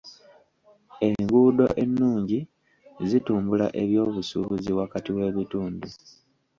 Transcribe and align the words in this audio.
Enguudo 1.07 1.65
ennungi 1.83 2.39
zitumbula 3.09 3.67
eby'obusuubuzi 3.81 4.71
wakati 4.79 5.09
w'ebitundu. 5.15 5.87